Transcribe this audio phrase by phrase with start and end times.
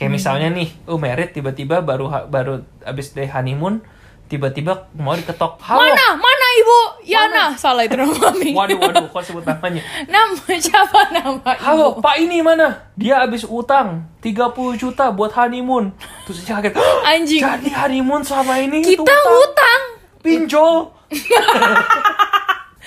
[0.00, 3.84] Kayak misalnya nih, oh merit tiba-tiba baru baru abis dari honeymoon,
[4.32, 5.60] tiba-tiba mau diketok.
[5.60, 5.84] Halo.
[5.84, 6.16] Mana?
[6.16, 6.78] Mana ibu?
[7.04, 7.52] Yana.
[7.52, 8.56] Salah itu nama mami.
[8.56, 9.84] Waduh, waduh, kok sebut namanya?
[10.08, 11.60] Nama siapa nama ibu?
[11.60, 12.88] Halo, Pak ini mana?
[12.96, 15.92] Dia habis utang 30 juta buat honeymoon.
[16.24, 16.80] Terus dia kaget.
[17.04, 17.44] Anjing.
[17.44, 19.82] Jadi honeymoon selama ini Kita itu hutang.
[20.24, 20.96] pinjol.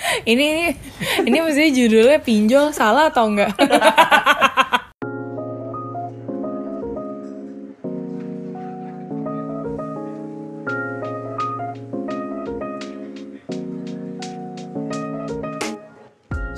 [0.04, 0.68] Ini ini
[1.24, 3.56] ini mesti judulnya pinjol salah atau enggak?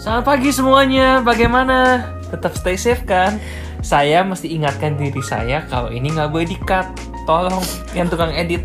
[0.06, 2.06] Selamat pagi semuanya, bagaimana?
[2.30, 3.42] Tetap stay safe kan?
[3.83, 6.87] Saya mesti ingatkan diri saya kalau ini nggak boleh di-cut.
[7.27, 7.59] Tolong
[7.91, 8.62] yang tukang edit.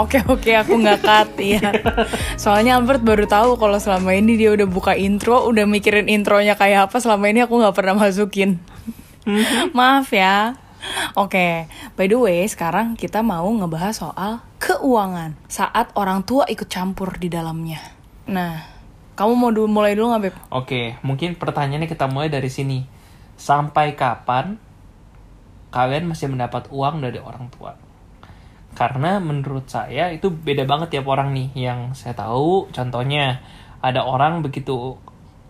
[0.00, 1.76] Oke oke aku nggak cut ya.
[2.40, 6.88] Soalnya Albert baru tahu kalau selama ini dia udah buka intro, udah mikirin intronya kayak
[6.88, 7.04] apa.
[7.04, 8.56] Selama ini aku nggak pernah masukin.
[9.76, 10.56] Maaf ya.
[11.20, 11.68] Oke,
[12.00, 17.28] by the way, sekarang kita mau ngebahas soal keuangan saat orang tua ikut campur di
[17.28, 17.76] dalamnya.
[18.24, 18.77] Nah,
[19.18, 20.36] kamu mau dulu mulai dulu nggak beb?
[20.54, 22.86] Oke, mungkin pertanyaannya kita mulai dari sini.
[23.34, 24.54] Sampai kapan
[25.74, 27.74] kalian masih mendapat uang dari orang tua?
[28.78, 31.50] Karena menurut saya itu beda banget tiap orang nih.
[31.58, 33.42] Yang saya tahu, contohnya
[33.82, 34.94] ada orang begitu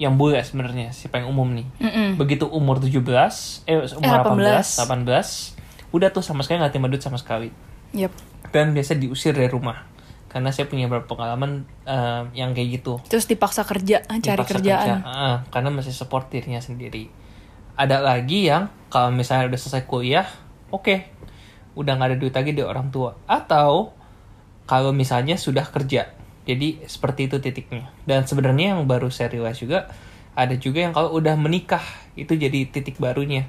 [0.01, 1.69] yang bule sebenarnya, siapa yang umum nih.
[1.85, 2.09] Mm-mm.
[2.17, 7.05] Begitu umur 17, eh umur Eh, 18, 18, udah tuh sama sekali nggak terima duit
[7.05, 7.53] sama sekali.
[7.93, 8.13] Yep.
[8.49, 9.98] Dan biasa diusir dari rumah.
[10.29, 15.01] Karena saya punya beberapa pengalaman eh, yang kayak gitu Terus dipaksa kerja, cari dipaksa kerjaan.
[15.01, 15.09] kerja.
[15.09, 17.09] Ah, karena masih support dirinya sendiri.
[17.75, 20.29] Ada lagi yang kalau misalnya udah selesai kuliah,
[20.69, 21.09] oke,
[21.79, 23.17] udah nggak ada duit lagi dari orang tua.
[23.25, 23.97] Atau
[24.69, 26.13] kalau misalnya sudah kerja,
[26.45, 27.89] jadi seperti itu titiknya.
[28.05, 29.89] Dan sebenarnya yang baru saya realize juga
[30.39, 31.83] ada juga yang kalau udah menikah
[32.15, 33.49] itu jadi titik barunya.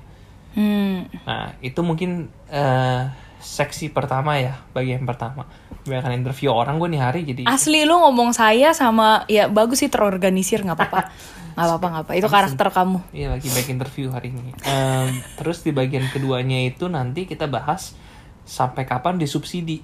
[0.58, 1.06] Hmm.
[1.28, 3.04] Nah itu mungkin eh,
[3.40, 5.48] seksi pertama ya bagian pertama.
[5.82, 9.90] Kebanyakan interview orang gue nih hari jadi Asli lu ngomong saya sama ya bagus sih
[9.90, 11.02] terorganisir nggak apa-apa.
[11.50, 12.12] Nggak apa-apa nggak apa.
[12.16, 13.00] Itu karakter kamu.
[13.12, 14.56] Iya lagi back interview hari ini.
[14.64, 18.00] Em, terus di bagian keduanya itu nanti kita bahas
[18.48, 19.84] sampai kapan disubsidi.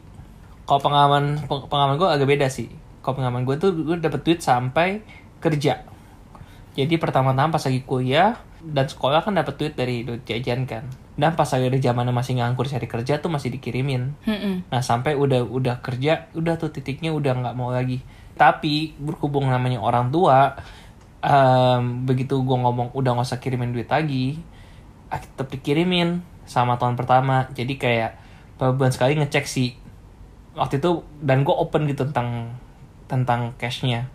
[0.63, 2.71] Kalau pengalaman peng- pengalaman gue agak beda sih.
[3.03, 5.03] Kalau pengalaman gue tuh gue dapet duit sampai
[5.43, 5.83] kerja.
[6.75, 10.83] Jadi pertama-tama pas lagi kuliah dan sekolah kan dapet duit dari duit jajan kan.
[11.15, 14.11] Dan pas lagi ada zamannya masih nganggur cari kerja tuh masih dikirimin.
[14.27, 14.67] Mm-mm.
[14.67, 18.03] Nah sampai udah udah kerja, udah tuh titiknya udah nggak mau lagi.
[18.35, 20.59] Tapi berhubung namanya orang tua,
[21.23, 24.43] em, begitu gue ngomong udah nggak usah kirimin duit lagi,
[25.07, 27.47] ah, tetap dikirimin sama tahun pertama.
[27.55, 28.19] Jadi kayak
[28.59, 29.79] bulan sekali ngecek sih
[30.55, 32.55] waktu itu dan gue open gitu tentang
[33.05, 34.07] tentang cashnya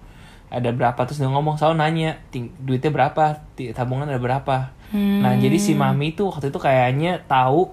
[0.51, 3.39] ada berapa terus dia ngomong selalu nanya "Ting- duitnya berapa
[3.73, 7.71] tabungan ada berapa nah jadi si mami tuh waktu itu kayaknya tahu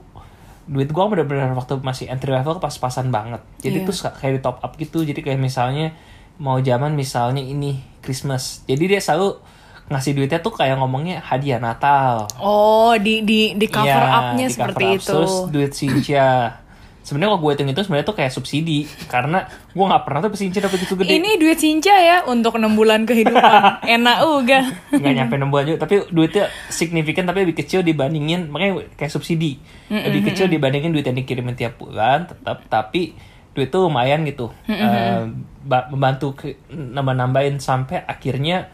[0.64, 3.88] duit gua bener-bener waktu masih entry level pas-pasan banget jadi Iya.
[3.88, 5.98] tuh kayak di top up gitu jadi kayak misalnya
[6.38, 9.42] mau zaman misalnya ini Christmas jadi dia selalu
[9.88, 14.54] ngasih duitnya tuh kayak ngomongnya hadiah Natal Oh, di di di cover Iya, up-nya di
[14.54, 14.94] seperti up.
[14.94, 15.08] itu.
[15.10, 16.28] Terus duit Sinja.
[17.08, 20.60] Sebenarnya kalau gue hitung itu sebenarnya tuh kayak subsidi karena gue nggak pernah tuh Sinja
[20.60, 21.08] dapet itu gede.
[21.10, 23.80] Ini duit Cinca ya untuk 6 bulan kehidupan.
[23.96, 24.60] Enak uga.
[24.92, 29.56] nggak nyampe 6 bulan juga tapi duitnya signifikan tapi lebih kecil dibandingin makanya kayak subsidi
[29.88, 33.16] lebih kecil dibandingin duit yang dikirimin tiap bulan tetap tapi
[33.50, 35.22] duit tuh lumayan gitu Eh,
[35.64, 36.36] ba- membantu
[36.70, 38.68] nambah-nambahin sampai akhirnya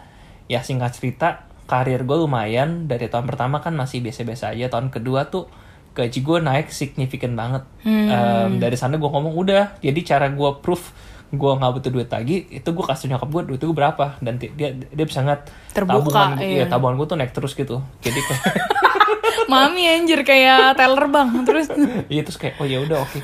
[0.46, 1.28] ya singkat cerita
[1.64, 5.48] karir gue lumayan dari tahun pertama kan masih biasa-biasa aja tahun kedua tuh
[5.94, 7.64] gaji gue naik signifikan banget.
[7.86, 10.92] Em, dari sana gue ngomong udah jadi cara gue proof
[11.34, 14.18] gue nggak butuh duit lagi itu gue kasih nyokap gue duit gue berapa?
[14.22, 16.62] Dan dia dia bisa ngat Terbuka, tabungan iya.
[16.62, 17.82] iya tabungan gue tuh naik terus gitu.
[18.02, 18.44] Jadi kayak
[19.52, 21.30] Mami anjir kayak teller bang.
[21.46, 21.68] Terus.
[22.14, 23.20] Iya terus kayak oh ya udah oke.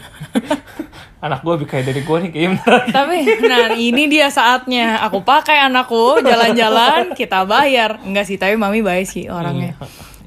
[1.25, 2.63] Anak gue lebih kaya dari gue nih kayaknya
[2.95, 5.05] tapi nah ini dia saatnya.
[5.05, 8.01] Aku pakai anakku jalan-jalan kita bayar.
[8.01, 9.77] Enggak sih tapi mami baik sih orangnya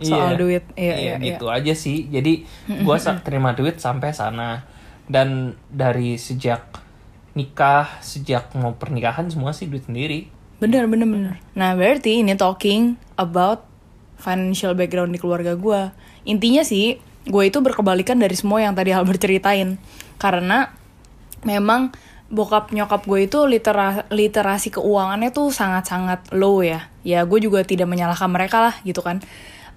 [0.01, 0.41] soal Iya.
[0.41, 0.65] duit.
[0.73, 2.09] Iya Iya, iya, gitu aja sih.
[2.09, 4.65] Jadi gue terima duit sampai sana.
[5.05, 6.81] Dan dari sejak
[7.33, 10.29] nikah sejak mau pernikahan semua sih duit sendiri.
[10.61, 11.35] Bener bener bener.
[11.57, 13.65] Nah berarti ini talking about
[14.21, 15.91] financial background di keluarga gue
[16.23, 19.81] intinya sih gue itu berkebalikan dari semua yang tadi Albert ceritain.
[20.21, 20.71] Karena
[21.43, 21.91] memang
[22.33, 26.89] bokap nyokap gue itu litera literasi keuangannya tuh sangat-sangat low ya.
[27.03, 29.25] Ya gue juga tidak menyalahkan mereka lah gitu kan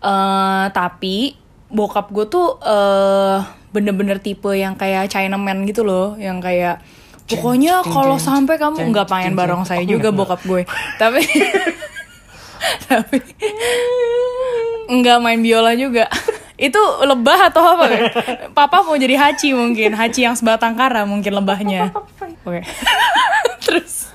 [0.01, 1.37] eh tapi
[1.69, 3.39] bokap gue tuh eh
[3.75, 6.15] bener-bener tipe yang kayak Chinaman gitu loh.
[6.15, 6.75] Yang kayak
[7.25, 10.61] pokoknya kalau sampai kamu nggak ceng, bareng saya juga bokap gue
[11.01, 11.25] tapi
[12.85, 13.17] tapi
[14.89, 16.05] nggak main biola juga.
[16.55, 17.85] Itu lebah atau apa?
[18.55, 21.91] Papa mau jadi haci mungkin, haci yang sebatang kara mungkin lebahnya.
[22.47, 22.63] Oke.
[23.59, 24.07] Terus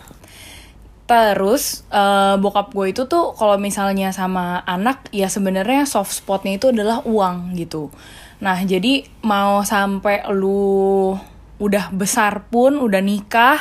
[1.11, 6.71] Terus eh, bokap gue itu tuh kalau misalnya sama anak ya sebenarnya soft spotnya itu
[6.71, 7.91] adalah uang gitu.
[8.39, 11.19] Nah jadi mau sampai lu
[11.59, 13.59] udah besar pun udah nikah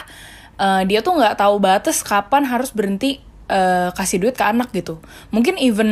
[0.61, 3.17] eh, dia tuh nggak tahu batas kapan harus berhenti
[3.49, 5.01] eh, kasih duit ke anak gitu.
[5.33, 5.89] Mungkin even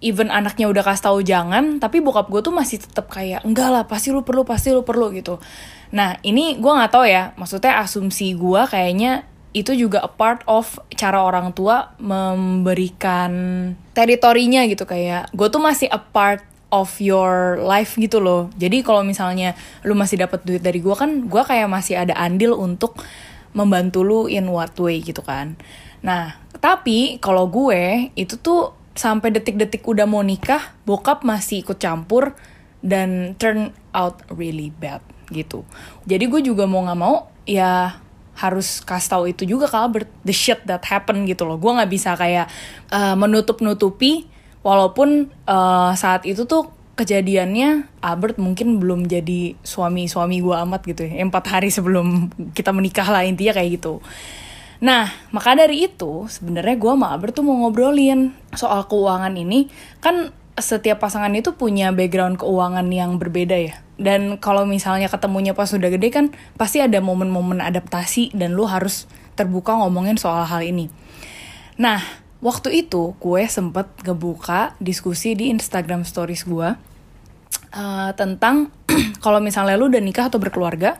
[0.00, 3.84] even anaknya udah kasih tahu jangan tapi bokap gue tuh masih tetap kayak enggak lah
[3.84, 5.44] pasti lu perlu pasti lu perlu gitu.
[5.92, 10.82] Nah ini gue nggak tahu ya maksudnya asumsi gue kayaknya itu juga a part of
[10.98, 13.30] cara orang tua memberikan
[13.94, 16.42] teritorinya gitu kayak gue tuh masih a part
[16.74, 18.50] of your life gitu loh.
[18.58, 19.54] Jadi kalau misalnya
[19.86, 22.98] lu masih dapat duit dari gue kan gue kayak masih ada andil untuk
[23.54, 25.54] membantu lu in what way gitu kan.
[26.02, 32.34] Nah tapi kalau gue itu tuh sampai detik-detik udah mau nikah bokap masih ikut campur
[32.82, 34.98] dan turn out really bad
[35.30, 35.62] gitu.
[36.10, 38.02] Jadi gue juga mau nggak mau ya
[38.34, 40.10] harus kasih tahu itu juga ke Albert.
[40.26, 41.58] The shit that happen gitu loh.
[41.58, 42.50] Gue nggak bisa kayak
[42.90, 44.26] uh, menutup nutupi
[44.66, 51.06] walaupun uh, saat itu tuh kejadiannya Albert mungkin belum jadi suami suami gue amat gitu
[51.06, 51.22] ya.
[51.22, 53.98] Empat hari sebelum kita menikah lah intinya kayak gitu.
[54.82, 59.66] Nah maka dari itu sebenarnya gue sama Albert tuh mau ngobrolin soal keuangan ini.
[59.98, 65.70] Kan setiap pasangan itu punya background keuangan yang berbeda ya dan kalau misalnya ketemunya pas
[65.70, 69.06] sudah gede kan pasti ada momen-momen adaptasi dan lu harus
[69.38, 70.90] terbuka ngomongin soal hal ini.
[71.78, 72.02] Nah,
[72.42, 76.74] waktu itu gue sempet ngebuka diskusi di Instagram Stories gue
[77.74, 78.74] uh, tentang
[79.24, 80.98] kalau misalnya lu udah nikah atau berkeluarga,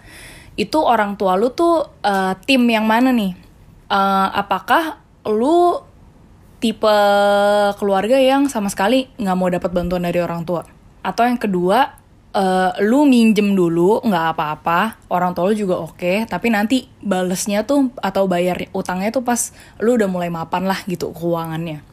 [0.54, 3.34] itu orang tua lu tuh uh, tim yang mana nih?
[3.90, 5.82] Uh, apakah lu
[6.64, 6.96] tipe
[7.76, 10.64] keluarga yang sama sekali nggak mau dapat bantuan dari orang tua?
[11.04, 12.00] Atau yang kedua,
[12.32, 17.92] uh, lu minjem dulu nggak apa-apa orang tua lu juga oke tapi nanti balesnya tuh
[18.00, 19.52] atau bayar utangnya tuh pas
[19.84, 21.84] lu udah mulai mapan lah gitu keuangannya.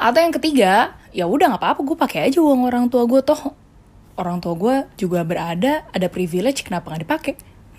[0.00, 3.52] Atau yang ketiga ya udah nggak apa-apa gue pakai aja uang orang tua gue toh.
[4.16, 7.34] Orang tua gue juga berada ada privilege kenapa nggak dipakai?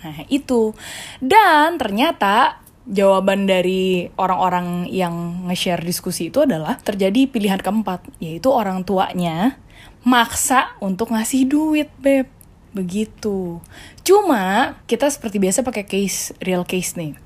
[0.06, 0.78] Nah itu.
[1.18, 8.82] Dan ternyata jawaban dari orang-orang yang nge-share diskusi itu adalah terjadi pilihan keempat yaitu orang
[8.82, 9.60] tuanya
[10.02, 12.26] maksa untuk ngasih duit beb.
[12.72, 13.60] Begitu.
[14.04, 17.16] Cuma kita seperti biasa pakai case real case nih.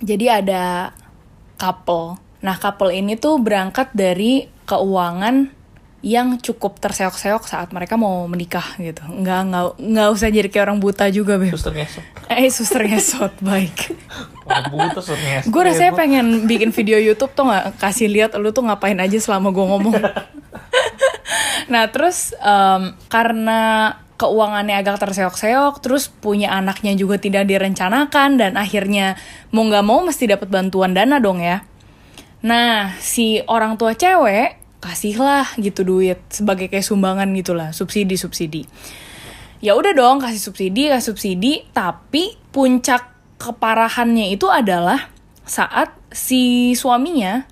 [0.00, 0.96] Jadi ada
[1.60, 2.18] couple.
[2.42, 5.61] Nah couple ini tuh berangkat dari keuangan
[6.02, 9.06] yang cukup terseok-seok saat mereka mau menikah gitu.
[9.06, 11.54] Nggak nggak nggak usah jadi kayak orang buta juga beb.
[11.54, 12.04] Suster ngesot.
[12.26, 13.94] Eh suster ngesot baik.
[14.42, 15.50] Orang buta suster ngesot.
[15.54, 19.54] Gue rasanya pengen bikin video YouTube tuh nggak kasih lihat lu tuh ngapain aja selama
[19.54, 19.94] gue ngomong.
[21.72, 29.16] Nah terus um, karena keuangannya agak terseok-seok terus punya anaknya juga tidak direncanakan dan akhirnya
[29.50, 31.64] mau nggak mau mesti dapat bantuan dana dong ya.
[32.44, 38.66] Nah si orang tua cewek kasihlah gitu duit sebagai kayak sumbangan gitulah subsidi subsidi.
[39.62, 45.06] Ya udah dong kasih subsidi kasih subsidi tapi puncak keparahannya itu adalah
[45.46, 47.46] saat si suaminya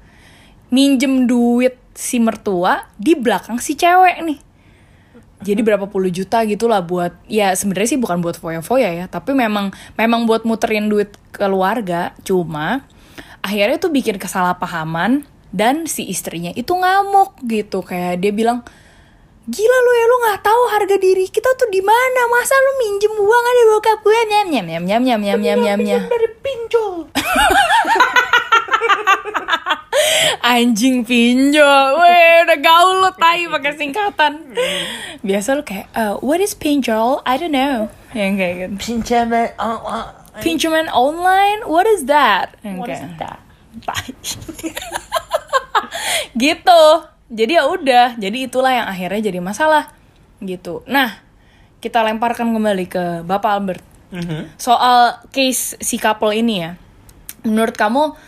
[0.74, 4.38] minjem duit si mertua di belakang si cewek nih.
[5.40, 9.70] Jadi berapa puluh juta gitulah buat ya sebenarnya sih bukan buat foya-foya ya tapi memang
[9.94, 12.10] memang buat muterin duit keluarga.
[12.26, 12.82] Cuma
[13.38, 18.62] akhirnya tuh bikin kesalahpahaman dan si istrinya itu ngamuk gitu kayak dia bilang
[19.50, 22.20] gila lu ya lu nggak tahu harga diri kita tuh di mana?
[22.30, 24.18] Masa lu minjem uang ada bokap gue?
[24.30, 26.02] Nyam nyam nyam nyam nyam nyam nyam nyam nyam.
[26.06, 27.10] Dari pinjol.
[30.54, 31.88] Anjing pinjol.
[31.98, 34.32] Weh udah gaul lu tai pakai singkatan.
[35.26, 37.18] Biasa lu kayak uh, what is pinjol?
[37.26, 37.90] I don't know.
[38.14, 38.74] Yang kayak gitu.
[38.78, 40.06] Pinjaman oh, oh,
[40.44, 41.66] pinjaman online?
[41.66, 42.54] What is that?
[42.62, 43.38] Yang what is kayak that?
[43.82, 44.06] Tai.
[46.38, 46.82] gitu.
[47.30, 49.92] Jadi ya udah jadi itulah yang akhirnya jadi masalah.
[50.42, 50.82] Gitu.
[50.90, 51.20] Nah
[51.80, 53.84] kita lemparkan kembali ke bapak Albert.
[54.10, 54.58] Mhm.
[54.58, 56.74] soal case si couple ini ya.
[57.46, 58.18] Menurut kamu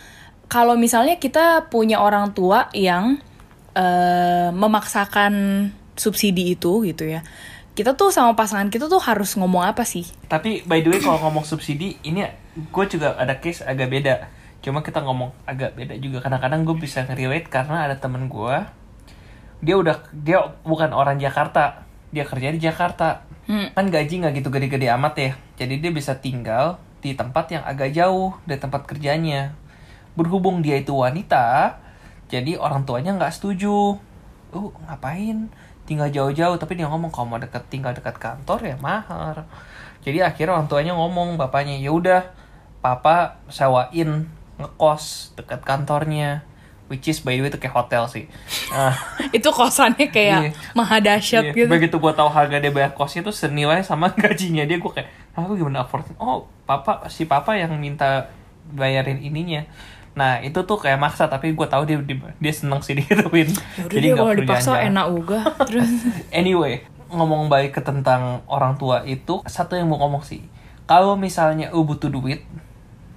[0.47, 3.19] kalau misalnya kita punya orang tua yang
[3.75, 5.33] eh, memaksakan
[5.99, 7.19] subsidi itu gitu ya
[7.73, 10.05] kita tuh sama pasangan kita tuh harus ngomong apa sih?
[10.29, 12.21] Tapi by the way kalau ngomong subsidi ini
[12.53, 14.29] gue juga ada case agak beda.
[14.63, 16.23] Cuma kita ngomong agak beda juga.
[16.23, 18.57] Kadang-kadang gue bisa nge-relate karena ada temen gue.
[19.59, 21.83] Dia udah dia bukan orang Jakarta.
[22.15, 23.27] Dia kerja di Jakarta.
[23.45, 23.75] Hmm.
[23.75, 25.31] Kan gaji nggak gitu gede-gede amat ya.
[25.59, 29.51] Jadi dia bisa tinggal di tempat yang agak jauh dari tempat kerjanya.
[30.15, 31.75] Berhubung dia itu wanita,
[32.29, 33.97] jadi orang tuanya nggak setuju.
[34.53, 35.49] Uh, ngapain?
[35.83, 39.43] tinggal jauh-jauh tapi dia ngomong kalau mau deket tinggal dekat kantor ya mahal
[40.03, 42.31] jadi akhirnya orang tuanya ngomong bapaknya ya udah
[42.79, 46.45] papa sewain ngekos dekat kantornya
[46.91, 48.27] which is by the way itu kayak hotel sih
[48.69, 48.93] Ah,
[49.35, 50.51] Itu kosannya kayak Iya.
[50.77, 51.53] maha dahsyat iya.
[51.55, 51.69] gitu.
[51.71, 55.57] begitu gua tahu harga dia bayar kosnya tuh senilai sama gajinya dia gua kayak aku
[55.57, 58.29] gimana afford oh papa si papa yang minta
[58.69, 59.65] bayarin ininya
[60.13, 61.97] nah itu tuh kayak maksa tapi gua tahu dia
[62.37, 65.41] dia, seneng sih digituin Ya udah deh kalau dipaksa enak uga.
[65.65, 65.89] Terus
[66.29, 70.45] Anyway, ngomong baik ke tentang orang tua itu satu yang mau ngomong sih.
[70.85, 72.45] Kalau misalnya lu butuh duit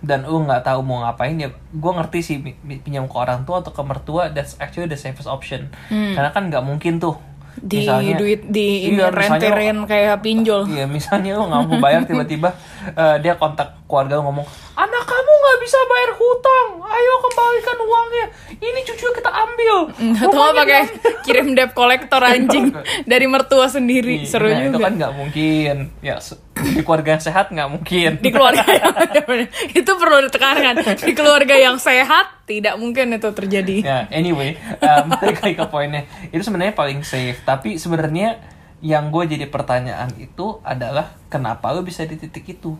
[0.06, 2.36] dan lu nggak tahu mau ngapain ya, gue ngerti sih
[2.78, 5.66] pinjam ke orang tua atau ke mertua that's actually the safest option.
[5.88, 7.18] Karena kan nggak mungkin tuh.
[7.56, 10.68] di misalnya- duit di Iya, renterin kayak pinjol.
[10.68, 12.52] Iya, misalnya lu nggak mau bayar tiba-tiba
[12.86, 14.44] eh, dia kontak keluarga lu ngomong,
[14.74, 18.26] anak kamu nggak bisa bayar hutang, ayo kembalikan uangnya.
[18.60, 19.74] Ini cucu kita ambil.
[19.88, 22.66] Atau nggak Rumahnya pakai diambil." kirim debt collector anjing
[23.10, 24.20] dari mertua sendiri.
[24.20, 24.84] Iya, Seru nah, itu juga.
[24.84, 26.16] kan nggak mungkin ya
[26.56, 28.10] di keluarga yang sehat nggak mungkin.
[28.20, 28.94] Di keluarga yang
[29.80, 30.74] itu perlu ditekankan.
[31.04, 33.76] Di keluarga yang sehat tidak mungkin itu terjadi.
[33.84, 36.02] ya anyway um, balik lagi ke poinnya.
[36.32, 38.40] Itu sebenarnya paling safe tapi sebenarnya
[38.80, 42.76] yang gue jadi pertanyaan itu adalah kenapa lo bisa di titik itu?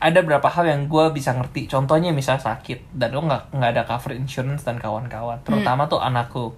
[0.00, 1.68] Ada berapa hal yang gue bisa ngerti?
[1.68, 5.42] Contohnya misal sakit dan lo nggak nggak ada cover insurance dan kawan-kawan.
[5.42, 6.54] Terutama tuh anakku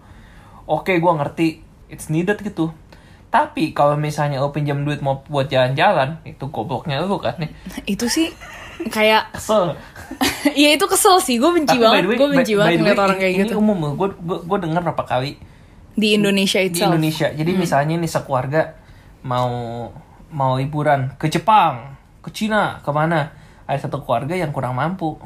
[0.69, 1.47] oke gue ngerti
[1.91, 2.73] it's needed gitu
[3.33, 7.49] tapi kalau misalnya lo pinjam duit mau buat jalan-jalan itu gobloknya lo kan nih
[7.89, 8.29] Itu sih
[8.93, 9.73] kayak kesel
[10.61, 13.41] Iya itu kesel sih, gue benci Tapi banget, gue benci banget ngeliat orang kayak ini
[13.49, 15.41] gitu umum gue gue gue dengar berapa kali
[15.93, 16.93] di Indonesia di itself.
[16.93, 17.29] Indonesia.
[17.33, 18.63] Jadi misalnya nih sekeluarga
[19.29, 19.51] mau
[20.33, 23.33] mau liburan ke Jepang, ke Cina, ke mana?
[23.69, 25.21] Ada satu keluarga yang kurang mampu.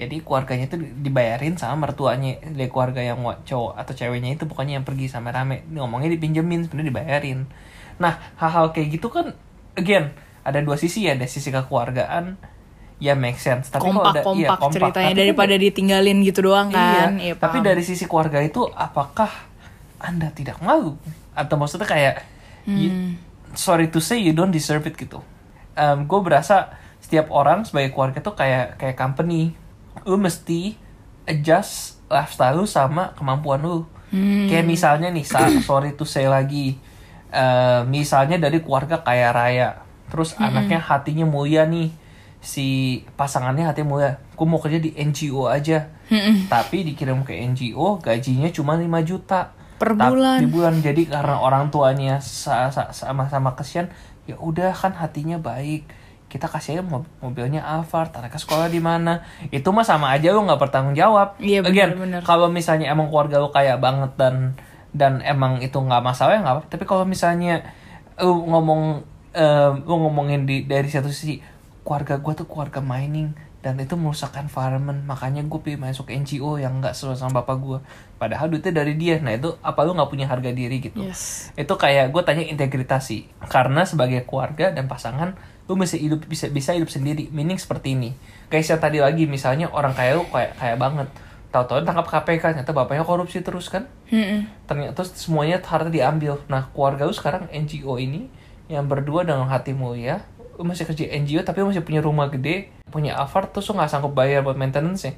[0.00, 4.86] Jadi keluarganya itu dibayarin sama mertuanya dari keluarga yang cowok atau ceweknya itu pokoknya yang
[4.88, 5.68] pergi sama rame.
[5.68, 7.38] Ini Ngomongnya dipinjemin, sebenarnya dibayarin.
[8.00, 9.36] Nah hal-hal kayak gitu kan,
[9.76, 12.40] again ada dua sisi ya, ada sisi kekeluargaan
[12.96, 13.68] ya make sense.
[13.68, 14.72] Tapi kalau kompak ada- kompak iya, kompak.
[14.72, 17.20] ceritanya Tapi daripada ditinggalin gitu doang kan.
[17.20, 19.28] Iya, Iya, tapi dari sisi keluarga itu apakah
[19.96, 20.96] Anda tidak malu?
[21.32, 22.24] Atau maksudnya kayak
[22.66, 23.12] you- Hmm.
[23.52, 25.20] sorry to say you don't deserve it gitu.
[25.80, 29.56] gue berasa setiap orang sebagai keluarga tuh kayak kayak company.
[30.02, 30.74] Lu mesti
[31.24, 33.86] adjust lifestyle lu sama kemampuan lu.
[34.10, 34.46] Hmm.
[34.46, 35.22] Kayak misalnya nih,
[35.62, 36.78] sorry to say lagi.
[37.30, 39.86] eh, misalnya dari keluarga kaya raya.
[40.08, 40.50] Terus Hmm.
[40.50, 41.94] anaknya hatinya mulia nih.
[42.38, 42.66] Si
[43.14, 44.10] pasangannya hatinya mulia.
[44.34, 46.50] Gue mau kerja di NGO aja Hmm.
[46.50, 50.42] tapi dikirim ke NGO gajinya cuma 5 juta Per bulan.
[50.42, 53.86] di bulan jadi karena orang tuanya sa- sa- sama-sama kesian
[54.26, 55.86] ya udah kan hatinya baik
[56.30, 59.26] kita kasih aja mob- mobilnya Alphard anaknya sekolah di mana.
[59.50, 61.34] Itu mah sama aja lu nggak bertanggung jawab.
[61.42, 62.22] Iya, benar-benar.
[62.22, 64.54] kalau misalnya emang keluarga lu kaya banget dan
[64.90, 67.62] dan emang itu nggak masalah ya nggak apa tapi kalau misalnya
[68.18, 71.38] lu ngomong eh, lu ngomongin di dari satu sisi
[71.86, 75.04] keluarga gue tuh keluarga mining dan itu merusak environment.
[75.04, 77.78] Makanya gue pilih masuk NGO yang nggak sesuai sama bapak gue
[78.16, 79.20] padahal duitnya dari dia.
[79.20, 81.00] Nah itu apa lu nggak punya harga diri gitu?
[81.04, 81.52] Yes.
[81.54, 85.36] itu kayak gue tanya integritas sih karena sebagai keluarga dan pasangan
[85.68, 87.28] lu mesti hidup bisa bisa hidup sendiri.
[87.30, 88.16] Meaning seperti ini.
[88.48, 91.08] Kayak yang tadi lagi misalnya orang kaya lu kayak kaya banget.
[91.50, 93.84] Tahu-tahu tangkap KPK ternyata bapaknya korupsi terus kan?
[94.10, 94.46] Mm-mm.
[94.66, 96.40] ternyata terus semuanya harta diambil.
[96.48, 98.30] Nah keluarga lu sekarang NGO ini
[98.70, 100.22] yang berdua dengan hati mulia
[100.60, 103.88] lu masih kerja NGO tapi lu masih punya rumah gede punya Alphard terus lu nggak
[103.88, 105.16] sanggup bayar buat maintenance nya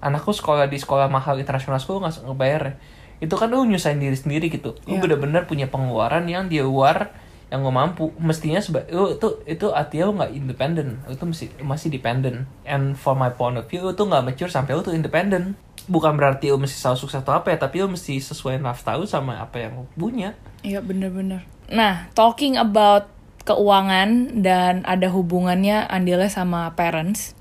[0.00, 2.80] anakku sekolah di sekolah mahal internasional school nggak sanggup bayar.
[3.20, 4.74] Itu kan lu nyusahin diri sendiri gitu.
[4.88, 5.00] Lu Iya.
[5.04, 7.12] bener-bener punya pengeluaran yang di luar
[7.52, 8.08] yang gue mampu.
[8.16, 12.48] Mestinya seba lu itu itu artinya lu nggak independen lu tuh masih masih dependent.
[12.64, 15.52] And for my point of view lu tuh nggak mature sampai lu tuh independent.
[15.84, 19.36] Bukan berarti lu mesti selalu sukses atau apa ya tapi lu mesti sesuai lu sama
[19.36, 20.32] apa yang lu punya.
[20.64, 21.44] Iya bener-bener.
[21.70, 23.06] Nah, talking about
[23.44, 27.34] keuangan dan ada hubungannya andilnya sama parents.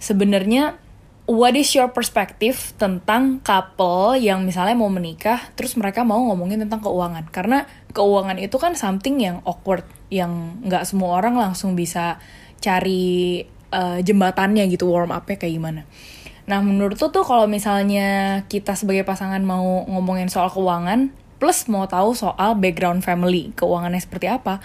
[0.00, 0.78] Sebenarnya
[1.30, 6.82] what is your perspective tentang couple yang misalnya mau menikah terus mereka mau ngomongin tentang
[6.82, 7.30] keuangan?
[7.30, 12.18] Karena keuangan itu kan something yang awkward yang nggak semua orang langsung bisa
[12.58, 15.82] cari eh, jembatannya gitu warm up-nya kayak gimana.
[16.50, 21.86] Nah, menurut tuh tuh kalau misalnya kita sebagai pasangan mau ngomongin soal keuangan, plus mau
[21.86, 24.58] tahu soal background family, keuangannya seperti apa,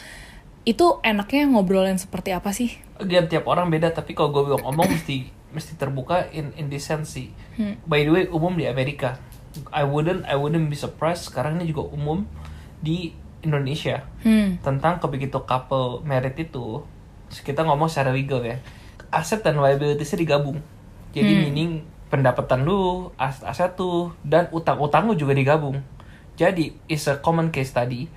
[0.66, 2.76] itu enaknya ngobrolin seperti apa sih?
[2.98, 6.90] Again, tiap orang beda tapi kalau gue bilang ngomong mesti mesti terbuka in in this
[6.90, 7.32] sense sih.
[7.86, 9.22] By the way, umum di Amerika.
[9.72, 12.28] I wouldn't I wouldn't be surprised sekarang ini juga umum
[12.84, 14.60] di Indonesia Hmm.
[14.60, 16.84] tentang kebegitu couple married itu
[17.32, 18.58] kita ngomong secara legal ya
[19.14, 20.60] aset dan liabilitiesnya digabung
[21.14, 21.42] jadi Hmm.
[21.46, 21.72] meaning
[22.10, 25.80] pendapatan lu aset aset tuh dan utang utang lu juga digabung
[26.36, 28.12] Jadi, is a common case tadi.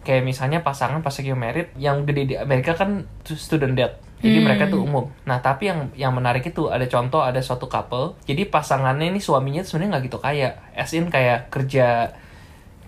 [0.00, 3.92] Kayak misalnya pasangan pas lagi merit yang gede di Amerika kan student debt.
[4.20, 4.46] Jadi Hmm.
[4.48, 5.08] mereka tuh umum.
[5.24, 8.16] Nah, tapi yang yang menarik itu ada contoh ada suatu couple.
[8.24, 10.48] Jadi pasangannya ini suaminya tuh sebenarnya nggak gitu kaya.
[10.72, 12.12] As in kayak kerja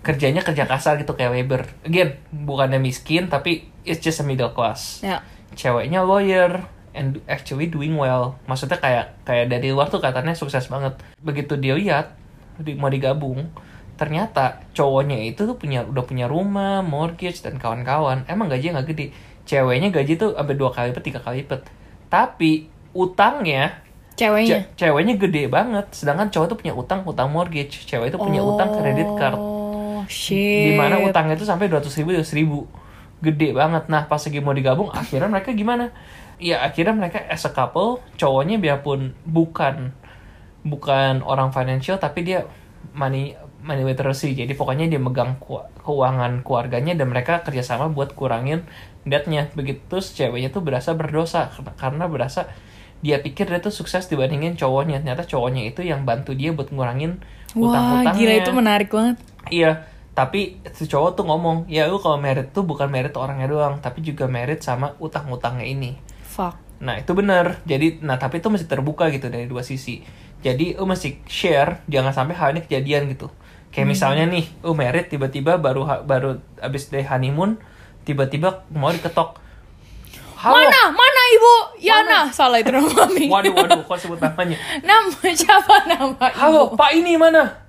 [0.03, 1.63] kerjanya kerja kasar gitu kayak Weber.
[1.83, 5.19] Again, bukannya miskin tapi it's just a middle class Ya.
[5.53, 10.93] ceweknya lawyer and actually doing well maksudnya kayak kayak dari luar tuh katanya sukses banget
[11.19, 12.15] begitu dia lihat
[12.77, 13.49] mau digabung
[14.03, 18.27] ternyata cowoknya itu tuh punya udah punya rumah mortgage dan kawan-kawan.
[18.27, 19.05] Emang gajinya nggak gede.
[19.47, 21.63] Ceweknya gaji tuh sampai dua kali lipat tiga kali lipat.
[22.11, 23.79] Tapi utangnya
[24.19, 24.67] Ceweknya.
[24.67, 25.87] ce- ceweknya gede banget.
[25.95, 27.87] Sedangkan cowok tuh punya utang utang mortgage.
[27.87, 29.39] Cewek itu punya utang kredit card.
[29.39, 30.67] Oh, shit.
[30.67, 32.59] di mana utangnya itu sampai 200 ribu 200 ribu.
[33.23, 33.87] Gede banget.
[33.87, 35.95] Nah pas lagi mau digabung akhirnya mereka gimana?
[36.43, 39.95] Ya akhirnya mereka as a couple cowoknya biarpun bukan
[40.63, 42.47] bukan orang financial tapi dia
[42.95, 48.67] money money literacy jadi pokoknya dia megang ku- keuangan keluarganya dan mereka kerjasama buat kurangin
[49.07, 52.51] debtnya begitu ceweknya tuh berasa berdosa karena- berasa
[53.03, 57.19] dia pikir dia tuh sukses dibandingin cowoknya ternyata cowoknya itu yang bantu dia buat ngurangin
[57.53, 59.17] Wah, utang-utangnya gila itu menarik banget.
[59.53, 59.71] Iya,
[60.17, 64.01] tapi si cowok tuh ngomong, ya lu kalau merit tuh bukan merit orangnya doang, tapi
[64.01, 65.93] juga merit sama utang-utangnya ini.
[66.25, 66.57] Fuck.
[66.81, 67.61] Nah itu benar.
[67.69, 70.01] Jadi, nah tapi itu masih terbuka gitu dari dua sisi.
[70.41, 73.29] Jadi lu mesti share, jangan sampai hal ini kejadian gitu.
[73.73, 77.57] Kayak misalnya nih, lu merit tiba-tiba baru baru abis dari honeymoon,
[78.05, 79.41] tiba-tiba mau diketok.
[80.37, 80.59] Halo.
[80.59, 80.91] Mana?
[80.91, 81.53] Mana Ibu?
[81.81, 82.19] Yana.
[82.29, 83.31] Salah itu nama mami.
[83.31, 84.59] Waduh, waduh, kok sebut namanya?
[84.85, 86.37] Nama siapa nama Ibu?
[86.37, 87.63] Halo, Pak ini mana?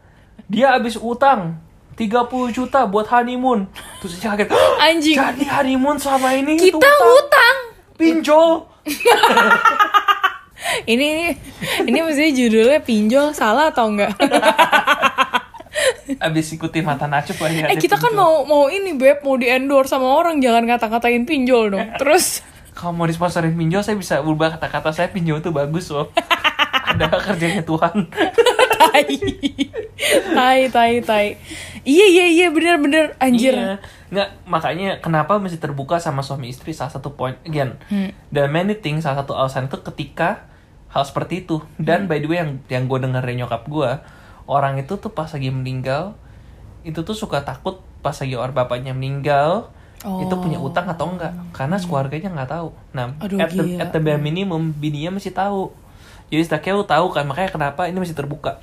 [0.45, 1.57] Dia habis utang
[1.95, 3.71] 30 juta buat honeymoon.
[4.03, 4.51] Terus dia kaget.
[4.77, 5.17] Anjing.
[5.17, 7.01] Jadi honeymoon selama ini Kita itu utang.
[7.01, 7.57] hutang.
[7.95, 8.51] pinjol.
[10.65, 11.29] Ini ini
[11.85, 14.17] ini maksudnya judulnya pinjol salah atau enggak?
[16.21, 19.93] Habis ikuti mata nacup lagi eh kita kan mau mau ini beb mau di endorse
[19.93, 21.89] sama orang jangan kata-katain pinjol dong.
[22.01, 22.45] Terus
[22.75, 26.11] Kalau mau disponsorin pinjol saya bisa ubah kata-kata saya pinjol itu bagus loh.
[26.91, 28.11] Ada kerjanya Tuhan.
[28.85, 29.17] tai
[30.35, 31.27] tai tai tai.
[31.85, 33.55] Iya iya iya bener bener anjir.
[33.55, 33.79] Iya.
[34.15, 37.77] Nggak, makanya kenapa mesti terbuka sama suami istri salah satu poin again.
[37.91, 38.15] Hmm.
[38.31, 40.47] Dan many things salah satu alasan itu ketika
[40.95, 41.61] hal seperti itu.
[41.77, 43.91] Dan by the way yang yang gue denger dari nyokap gue,
[44.45, 46.17] orang itu tuh pas lagi meninggal
[46.85, 49.73] itu tuh suka takut pas lagi orang bapaknya meninggal
[50.05, 50.69] itu punya Oh.
[50.69, 52.69] utang atau enggak karena keluarganya nggak tahu.
[52.93, 55.73] Nah, Aduh, at, the, at the bare minimum bininya masih tahu.
[56.29, 58.61] Jadi setidaknya lu tahu kan makanya kenapa ini masih terbuka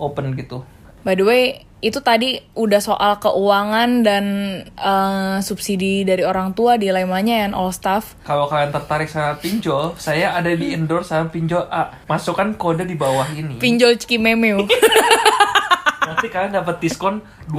[0.00, 0.64] open gitu.
[1.00, 1.42] By the way,
[1.78, 4.24] itu tadi udah soal keuangan dan
[4.68, 8.18] eh, subsidi dari orang tua dilemanya and all stuff.
[8.22, 11.94] Kalau kalian tertarik sama pinjol, saya ada di endorse sama pinjol A.
[12.04, 13.56] Masukkan kode di bawah ini.
[13.56, 14.66] Pinjol Cikimemeu.
[16.08, 17.54] Nanti kalian dapat diskon 20%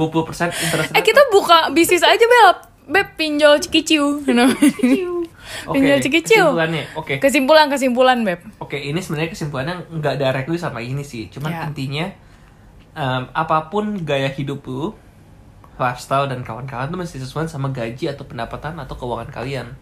[0.50, 2.56] interest eh kita buka bisnis aja beb.
[2.90, 4.20] Beb pinjol Cikiciu.
[5.66, 6.44] Oke, pinjol Cikiciu.
[6.50, 6.84] kesimpulannya.
[6.92, 7.14] Oke.
[7.18, 8.40] Kesimpulan kesimpulan beb.
[8.58, 11.26] Oke, ini sebenarnya kesimpulannya nggak directly sama ini sih.
[11.26, 11.60] Cuman Ya.
[11.64, 12.06] intinya
[12.94, 14.94] em, apa pun gaya hidup lu,
[15.80, 19.72] lifestyle dan kawan-kawan tuh mesti sesuai sama gaji atau pendapatan atau keuangan kalian.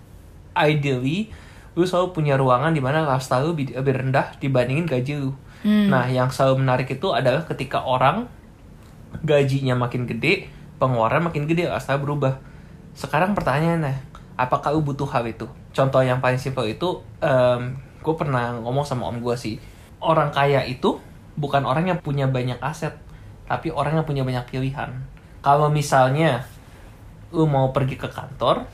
[0.55, 1.31] Ideally,
[1.75, 5.35] lu selalu punya ruangan di mana lifestyle lu lebih, rendah dibandingin gaji lu.
[5.67, 8.31] Nah, yang selalu menarik itu adalah ketika orang
[9.27, 10.47] gajinya makin gede,
[10.79, 12.39] pengeluaran makin gede, lifestyle berubah.
[12.95, 13.99] Sekarang pertanyaannya,
[14.39, 15.51] apakah lu butuh hal itu?
[15.75, 17.03] Contoh yang paling simpel itu,
[17.99, 19.59] gue pernah ngomong sama om gue sih,
[19.99, 21.03] orang kaya itu
[21.39, 22.99] bukan orang yang punya banyak aset,
[23.47, 24.91] tapi orang yang punya banyak pilihan.
[25.39, 26.43] Kalau misalnya
[27.31, 28.67] lu mau pergi ke kantor,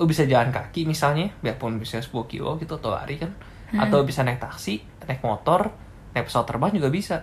[0.00, 3.36] lu bisa jalan kaki misalnya, biarpun bisa 10 kilo gitu atau lari kan,
[3.76, 5.68] atau bisa naik taksi, naik motor,
[6.16, 7.16] naik pesawat terbang juga bisa.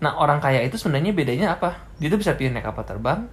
[0.00, 1.78] Nah orang kaya itu sebenarnya bedanya apa?
[2.00, 3.28] Dia tuh bisa pilih naik kapal terbang,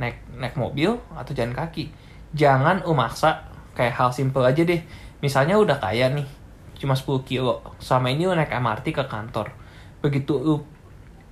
[0.00, 1.92] naik naik mobil atau jalan kaki.
[2.32, 4.80] Jangan lu maksa kayak hal simple aja deh.
[5.20, 6.26] Misalnya udah kaya nih,
[6.80, 7.60] cuma 10 kilo.
[7.78, 9.59] Selama ini lu naik MRT ke kantor.
[10.00, 10.64] Begitu lu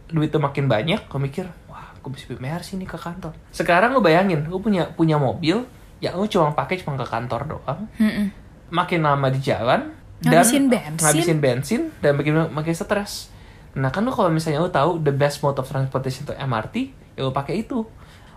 [0.09, 3.37] duit tuh makin banyak, lu mikir, wah, aku bisa beli Mercy nih ke kantor.
[3.53, 5.65] Sekarang lu bayangin, lu punya punya mobil
[6.01, 7.81] yang lu cuma pakai cuma ke kantor doang.
[8.01, 8.33] Mm-mm.
[8.73, 10.99] Makin lama di jalan Ngabisin dan bensin.
[10.99, 13.31] ngabisin bensin dan makin makin stres.
[13.79, 16.75] Nah kan lu kalau misalnya lu tahu the best mode of transportation itu MRT,
[17.15, 17.87] ya lu pakai itu.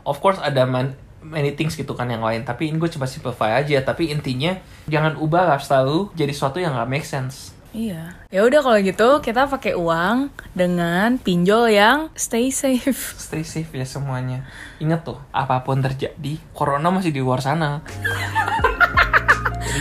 [0.06, 0.94] Of course ada man,
[1.26, 3.82] many things gitu kan yang lain, tapi ini gue coba simplify aja.
[3.82, 4.54] Tapi intinya
[4.86, 7.58] jangan ubah lifestyle lu jadi sesuatu yang gak make sense.
[7.72, 8.20] Iya.
[8.28, 13.16] Ya udah kalau gitu kita pakai uang dengan pinjol yang stay safe.
[13.32, 14.44] Stay safe ya semuanya.
[14.84, 17.80] Ingat tuh, apa pun terjadi, corona masih di luar sana.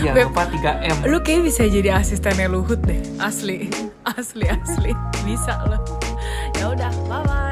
[0.00, 0.32] Beb.
[0.32, 1.04] lupa 3M.
[1.04, 3.02] Lu kayak bisa jadi asistennya Luhut deh.
[3.20, 3.68] Asli.
[4.06, 4.92] Asli asli.
[5.26, 5.76] Bisa lo.
[6.56, 7.49] Ya udah, bye bye.